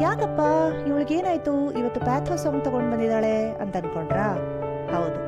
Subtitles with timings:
[0.00, 1.70] ಏನಾಯ್ತು?
[1.70, 4.28] ಇವತ್ತು ಪ್ಯಾಥೋ ಸಾಂಗ್ ತಗೊಂಡು ಬಂದಿದ್ದಾಳೆ ಅಂತ ಅನ್ಕೊಂಡ್ರಾ?
[4.94, 5.18] ಹೌದು.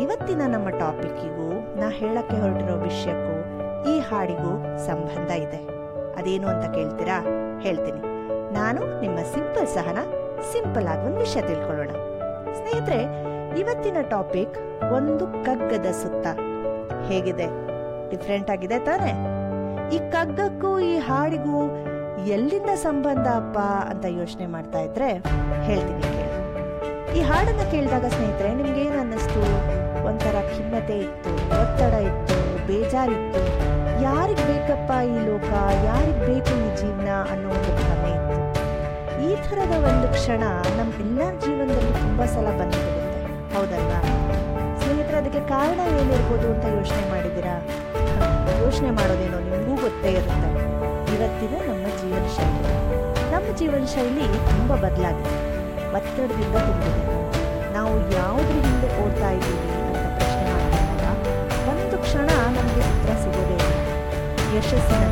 [0.00, 1.48] ಇವತ್ತಿನ ನಮ್ಮ ಟಾಪಿಕ್ಕಿಗೂ
[1.80, 3.34] ನಾ ಹೇಳಕ್ಕೆ ಹೊರಟಿರೋ ವಿಷಯಕ್ಕೂ,
[3.90, 5.60] ಈ ಹಾಡಿಗೂ ಸಂಬಂಧ ಇದೆ.
[6.14, 7.18] ಅದೇನು ಅಂತ ಕೇಳ್ತೀರಾ?
[7.60, 8.00] ಹೇಳ್ತೀನಿ.
[8.54, 9.98] ನಾನು ನಿಮ್ಮ ಸಿಂಪಲ್ ಸಹನ,
[10.52, 11.90] ಸಿಂಪಲ್ ಆಗಿ ಒಂದು ವಿಷಯ ತಿಳ್ಕೊಳ್ಳೋಣ.
[12.52, 13.00] ಸ್ನೇಹಿತರೆ,
[13.60, 14.58] ಇವತ್ತಿನ ಟಾಪಿಕ್
[14.92, 16.26] ಒಂದು ಕಗ್ಗದ ಸುತ್ತ.
[17.10, 17.48] ಹೇಗಿದೆ?
[18.10, 19.12] ಡಿಫ್ರೆಂಟ್ ಆಗಿದೆ ತಾನೆ?
[19.94, 21.58] ಈ ಕಗ್ಗಕ್ಕೂ ಈ ಹಾಡಿಗೂ
[22.18, 25.10] ಎಲ್ಲಿಂದ ಸಂಬಂಧ ಅಪ್ಪ ಅಂತ ಯೋಚನೆ ಮಾಡ್ತಾ ಇದ್ರೆ
[25.68, 26.00] ಹೇಳ್ತೀನಿ
[27.18, 29.40] ಈ ಹಾಡನ್ನ ಕೇಳಿದಾಗ ಸ್ನೇಹಿತರೆ ನಿಮ್ಗೆ ಏನ್ ಅನ್ನಿಸ್ತು?
[30.06, 33.42] ಒಂಥರ ಖಿನ್ನತೆ ಇತ್ತು, ಒತ್ತಡ ಇತ್ತು, ಬೇಜಾರಿತ್ತು.
[34.02, 35.50] ಯಾರಿಗೆ ಬೇಕಪ್ಪ ಈ ಲೋಕ?
[35.84, 38.38] ಯಾರಿಗೆ ಬೇಕು ಈ ಜೀವನ ಅನ್ನೋ ಒಂದು ಭ್ರಮೆ ಇತ್ತು.
[39.28, 40.42] ಈ ಥರದ ಒಂದು ಕ್ಷಣ
[40.78, 43.10] ನಮ್ಮ ಎಲ್ಲ ಜೀವನದಲ್ಲಿ ತುಂಬಾ ಸಲ ಬಂದಿರುತ್ತೆ
[43.54, 44.00] ಹೌದಲ್ವಾ?
[44.80, 47.54] ಸ್ನೇಹಿತರೆ, ಅದಕ್ಕೆ ಕಾರಣ ಏನಿರ್ಬೋದು ಅಂತ ಯೋಚನೆ ಮಾಡಿದ್ದೀರಾ?
[48.64, 50.61] ಯೋಚನೆ ಮಾಡೋದೇನೋ ನಿಮಗೂ ಗೊತ್ತೇ ಇರುತ್ತೆ.
[51.14, 52.74] ಇವತ್ತಿನ ನಮ್ಮ ಜೀವನ ಶೈಲಿ.
[53.32, 55.34] ನಮ್ಮ ಜೀವನ ಶೈಲಿ ತುಂಬ ಬದಲಾಗಿದೆ,
[55.96, 57.16] ಒತ್ತಡದಿಂದ ತುಂಬಿದೆ.
[57.76, 61.04] ನಾವು ಯಾವುದ್ರ ಹಿಂದೆ ಓಡ್ತಾ ಇದ್ದೀವಿ ಅಂತ ಪ್ರಶ್ನೆ ಮಾಡಿದಾಗ,
[61.72, 63.58] ಒಂದು ಕ್ಷಣ ನಮಗೆ ಉತ್ತರ ಸಿಗೋದೇ
[64.56, 65.04] ಯಶಸ್ಸಿನ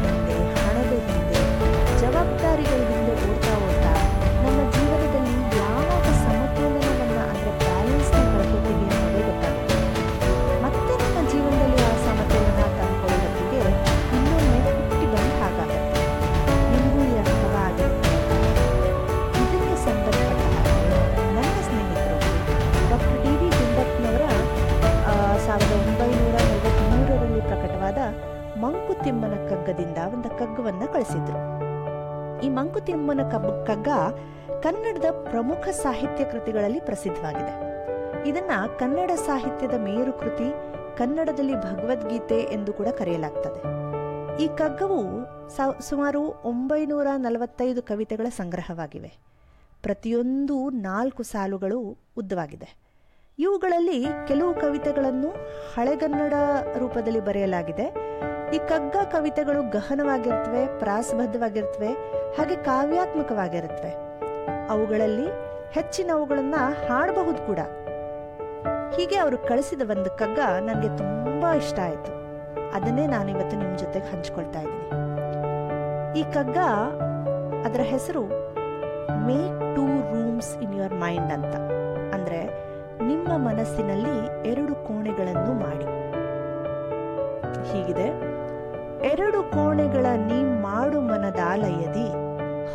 [25.50, 28.00] ಸಾವಿರದ ಒಂಬೈನೂರ ನಲವತ್ತ್ಮೂರರಲ್ಲಿ ಪ್ರಕಟವಾದ
[28.58, 31.38] ಮಂಕುತಿಮ್ಮನ ಕಗ್ಗದಿಂದ ಒಂದು ಕಗ್ಗವನ್ನು ಕಳಿಸಿದ್ರು.
[32.47, 33.88] ಈ ಮಂಕುತಿಮ್ಮನ ಕಬ್, ಕಗ್ಗ
[34.64, 37.54] ಕನ್ನಡದ ಪ್ರಮುಖ ಸಾಹಿತ್ಯ ಕೃತಿಗಳಲ್ಲಿ ಪ್ರಸಿದ್ಧವಾಗಿದೆ.
[38.28, 40.48] ಇದನ್ನ ಕನ್ನಡ ಸಾಹಿತ್ಯದ ಮೇರು ಕೃತಿ
[40.98, 43.62] ಕನ್ನಡದಲ್ಲಿ ಭಗವದ್ಗೀತೆ ಎಂದು ಕೂಡ ಕರೆಯಲಾಗ್ತದೆ.
[44.44, 45.00] ಈ ಕಗ್ಗವು
[45.88, 49.12] ಸುಮಾರು ಒಂಬೈನೂರ ನಲವತ್ತೈದು ಕವಿತೆಗಳ ಸಂಗ್ರಹವಾಗಿವೆ.
[49.82, 51.80] ಪ್ರತಿಯೊಂದು ನಾಲ್ಕು ಸಾಲುಗಳು
[52.16, 52.89] ಉದ್ದವಾಗಿದೆ.
[53.40, 55.28] ಇವುಗಳಲ್ಲಿ ಕೆಲವು ಕವಿತೆಗಳನ್ನು
[55.76, 56.34] ಹಳೆಗನ್ನಡ
[56.78, 57.84] ರೂಪದಲ್ಲಿ ಬರೆಯಲಾಗಿದೆ.
[58.54, 61.88] ಈ ಕಗ್ಗ ಕವಿತೆಗಳು ಗಹನವಾಗಿರ್ತವೆ ಪ್ರಾಸಬದ್ಧವಾಗಿರ್ತವೆ
[62.38, 63.92] ಹಾಗೆ ಕಾವ್ಯಾತ್ಮಕವಾಗಿರುತ್ತವೆ.
[64.68, 65.26] ಅವುಗಳಲ್ಲಿ
[65.72, 66.54] ಹೆಚ್ಚಿನವುಗಳನ್ನ
[66.88, 67.58] ಹಾಡಬಹುದು ಕೂಡ.
[68.96, 72.12] ಹೀಗೆ ಅವರು ಕಳಿಸಿದ ಒಂದು ಕಗ್ಗ ನನಗೆ ತುಂಬಾ ಇಷ್ಟ ಆಯಿತು.
[72.70, 74.88] ಅದನ್ನೇ ನಾನು ಇವತ್ತು ನಿಮ್ಮ ಜೊತೆಗೆ ಹಂಚ್ಕೊಳ್ತಾ ಇದ್ದೀನಿ.
[76.20, 76.58] ಈ ಕಗ್ಗ
[77.66, 78.22] ಅದರ ಹೆಸರು
[79.26, 81.54] make two rooms in your mind ಅಂತ.
[82.14, 82.69] ಅಂದ್ರೆ
[83.10, 85.84] ನಿಮ್ಮ ಮನಸ್ಸಿನಲ್ಲಿ ಎರಡು ಕೋಣೆಗಳನ್ನು ಮಾಡಿ.
[87.72, 88.06] ಹೀಗಿದೆ.
[89.12, 92.09] ಎರಡು ಕೋಣೆಗಳ ನೀ ಮಾಡು ಮನದಾಲಯದಿ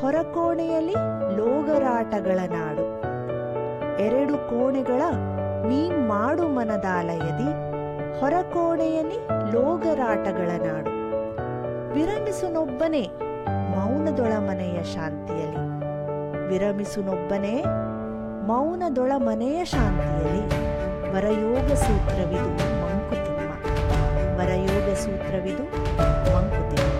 [0.02, 0.94] ಹೊರಕೋಣೆಯಲ್ಲಿ
[1.38, 2.86] ಲೋಗರಾಟಗಳ ನಾಡು.
[4.04, 5.02] ಎರಡು ಕೋಣೆಗಳ
[5.68, 7.76] ನೀ ಮಾಡು ಮನದಾಲಯದಿ
[8.20, 10.92] ಹೊರಕೋಣೆಯಲ್ಲಿ ಲೋಗರಾಟಗಳ ನಾಡು.
[11.94, 13.12] ವಿರಮಿಸುನೊಬ್ಬನೇ
[13.48, 15.66] ಮೌನದೊಳ ಮನೆಯ ಶಾಂತಿಯಲ್ಲಿ.
[16.48, 17.64] ವಿರಮಿಸುನೊಬ್ಬನೇ
[18.50, 20.44] ಮೌನದೊಳ ಮನೆಯ ಶಾಂತಿಯಲ್ಲಿ
[21.14, 22.52] ವರಯೋಗ ಸೂತ್ರವಿದು
[22.82, 23.52] ಮಂಕುತಿಮ್ಮ.
[24.40, 25.66] ವರಯೋಗ ಸೂತ್ರವಿದು
[26.34, 26.96] ಮಂಕುತಿಮ್ಮ.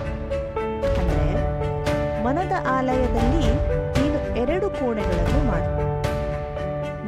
[1.00, 1.28] ಅಂದರೆ
[2.26, 3.44] ಮನದ ಆಲಯದಲ್ಲಿ
[3.96, 5.72] ನೀನು ಎರಡು ಕೋಣೆಗಳನ್ನು ಮಾಡು.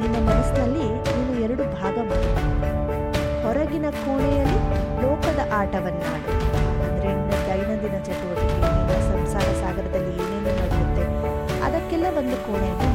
[0.01, 2.29] ನಿನ್ನ ಮನಸ್ಸಿನಲ್ಲಿ ನೀನು ಎರಡು ಭಾಗ ಮಾಡು.
[3.45, 4.59] ಹೊರಗಿನ ಕೋಣೆಯಲ್ಲಿ
[5.03, 6.29] ಲೋಕದ ಆಟವನ್ನಾಡು.
[6.85, 11.05] ಅಂದರೆ ನಿನ್ನ ದೈನಂದಿನ ಚಟುವಟಿಕೆ ನಿನ್ನ ಸಂಸಾರ ಸಾಗರದಲ್ಲಿ ಏನೇನು ನಡೆಯುತ್ತೆ,
[11.67, 12.88] ಅದಕ್ಕೆಲ್ಲ ಒಂದು ಕೋಣೆಯನ್ನು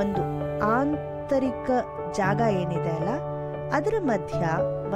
[0.00, 0.22] ಒಂದು
[0.76, 1.70] ಆಂತರಿಕ
[2.16, 3.10] ಜಾಗ ಏನಿದೆ ಅಲ್ಲ,
[3.72, 4.42] ಅದರ ಮಧ್ಯ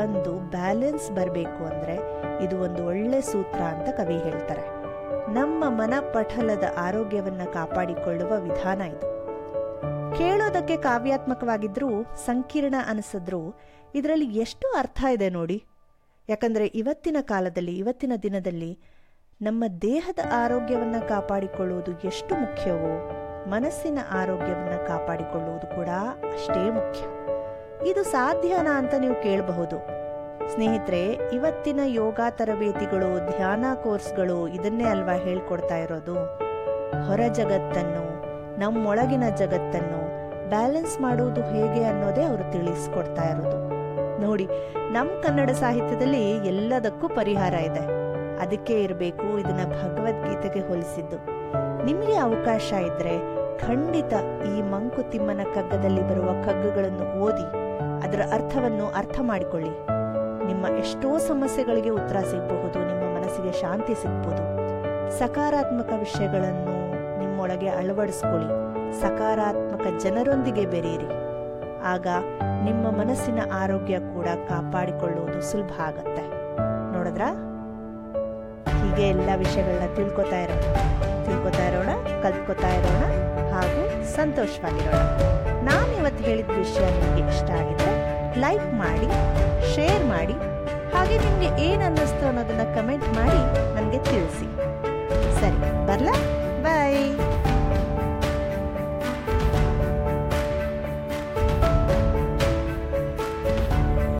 [0.02, 1.96] ಒಂದು ಬ್ಯಾಲೆನ್ಸ್ ಬರಬೇಕು ಅಂದ್ರೆ
[2.44, 4.64] ಇದು ಒಂದು ಒಳ್ಳೆ ಸೂತ್ರ ಅಂತ ಕವಿ ಹೇಳ್ತಾರೆ.
[5.34, 9.08] ನಮ್ಮ ಮನ ಪಠಲದ ಆರೋಗ್ಯವನ್ನ ಕಾಪಾಡಿಕೊಳ್ಳುವ ವಿಧಾನ ಇದು.
[10.18, 11.90] ಕೇಳೋದಕ್ಕೆ ಕಾವ್ಯಾತ್ಮಕವಾಗಿದ್ರೂ
[12.26, 13.42] ಸಂಕೀರ್ಣ ಅನಿಸಿದ್ರೂ
[13.94, 15.58] ಇದರಲ್ಲಿ ಎಷ್ಟು ಅರ್ಥ ಇದೆ ನೋಡಿ.
[16.28, 18.72] ಯಾಕಂದ್ರೆ ಇವತ್ತಿನ ಕಾಲದಲ್ಲಿ, ಇವತ್ತಿನ ದಿನದಲ್ಲಿ
[19.42, 22.92] ನಮ್ಮ ದೇಹದ ಆರೋಗ್ಯವನ್ನ ಕಾಪಾಡಿಕೊಳ್ಳುವುದು ಎಷ್ಟು ಮುಖ್ಯವೋ
[23.48, 25.88] ಮನಸ್ಸಿನ ಆರೋಗ್ಯವನ್ನು ಕಾಪಾಡಿಕೊಳ್ಳುವುದು ಕೂಡ
[26.32, 27.00] ಅಷ್ಟೇ ಮುಖ್ಯ.
[27.90, 29.76] ಇದು ಸಾಧ್ಯನಾ ಅಂತ ನೀವು ಕೇಳಬಹುದು.
[30.52, 36.14] ಸ್ನೇಹಿತರೆ, ಇವತ್ತಿನ ಯೋಗ ತರಬೇತಿಗಳು, ಧ್ಯಾನ ಕೋರ್ಸ್ಗಳು ಇದನ್ನೇ ಅಲ್ವಾ ಹೇಳ್ಕೊಡ್ತಾ ಇರೋದು?
[37.06, 38.04] ಹೊರ ಜಗತ್ತನ್ನು,
[38.58, 40.04] ನಮ್ಮೊಳಗಿನ ಜಗತ್ತನ್ನು
[40.48, 43.68] ಬ್ಯಾಲೆನ್ಸ್ ಮಾಡುವುದು ಹೇಗೆ ಅನ್ನೋದೇ ಅವರು ತಿಳಿಸ್ಕೊಡ್ತಾ ಇರೋದು.
[44.20, 44.48] ನೋಡಿ
[44.92, 48.04] ನಮ್ಮ ಕನ್ನಡ ಸಾಹಿತ್ಯದಲ್ಲಿ ಎಲ್ಲದಕ್ಕೂ ಪರಿಹಾರ ಇದೆ.
[48.38, 51.34] ಅದಕ್ಕೆ ಇರಬೇಕು ಇದನ್ನ ಭಗವದ್ಗೀತೆಗೆ ಹೋಲಿಸಿದ್ದು.
[51.84, 53.14] ನಿಮಗೆ ಅವಕಾಶ ಇದ್ರೆ
[53.66, 54.12] ಖಂಡಿತ
[54.52, 57.46] ಈ ಮಂಕುತಿಮ್ಮನ ಕಗ್ಗದಲ್ಲಿ ಬರುವ ಕಗ್ಗಗಳನ್ನು ಓದಿ
[58.06, 59.72] ಅದರ ಅರ್ಥವನ್ನು ಅರ್ಥ ಮಾಡಿಕೊಳ್ಳಿ.
[60.46, 64.44] ನಿಮ್ಮ ಎಷ್ಟೋ ಸಮಸ್ಯೆಗಳಿಗೆ ಉತ್ತರ ಸಿಗಬಹುದು, ನಿಮ್ಮ ಮನಸ್ಸಿಗೆ ಶಾಂತಿ ಸಿಗ್ಬೋದು
[65.18, 66.76] ಸಕಾರಾತ್ಮಕ ವಿಷಯಗಳನ್ನು
[67.18, 68.48] ನಿಮ್ಮೊಳಗೆ ಅಳವಡಿಸ್ಕೊಳ್ಳಿ.
[69.00, 71.10] ಸಕಾರಾತ್ಮಕ ಜನರೊಂದಿಗೆ ಬೆರೆಯಿರಿ.
[71.84, 72.06] ಆಗ
[72.64, 76.24] ನಿಮ್ಮ ಮನಸ್ಸಿನ ಆರೋಗ್ಯ ಕೂಡ ಕಾಪಾಡಿಕೊಳ್ಳುವುದು ಸುಲಭ ಆಗತ್ತೆ.
[76.94, 77.30] ನೋಡಿದ್ರಾ?
[78.78, 80.62] ಹೀಗೆ ಎಲ್ಲ ವಿಷಯಗಳನ್ನ ತಿಳ್ಕೊತಾ ಇರೋಣ
[81.44, 81.90] ತಿಳ್ಕೊತಾ ಇರೋಣ,
[82.22, 83.02] ಕಲ್ತ್ಕೊತಾ ಇರೋಣ
[83.52, 83.80] ಹಾಗೂ
[84.14, 85.00] ಸಂತೋಷವಾಗಿರೋಣ.
[85.68, 87.92] ನಾನು ಇವತ್ತು ಹೇಳಿದ ವಿಷಯ ನಿಮಗೆ ಇಷ್ಟ ಆಗಿದ್ರೆ
[88.44, 89.08] ಲೈಕ್ ಮಾಡಿ
[89.72, 90.36] ಶೇರ್ ಮಾಡಿ,
[90.94, 92.24] ಹಾಗೆ ನಿಮಗೆ ಏನು ಅನ್ನಿಸ್ತು